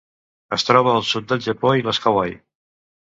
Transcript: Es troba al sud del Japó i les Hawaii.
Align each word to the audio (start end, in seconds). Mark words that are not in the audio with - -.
Es 0.55 0.63
troba 0.69 0.95
al 0.99 1.05
sud 1.09 1.29
del 1.33 1.43
Japó 1.49 1.75
i 1.81 1.85
les 1.91 2.01
Hawaii. 2.07 2.35